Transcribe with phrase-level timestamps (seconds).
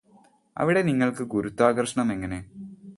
[0.57, 2.39] അവിടെ നിങ്ങൾക്ക് ഗുരുത്വാകര്ഷണം എങ്ങനെ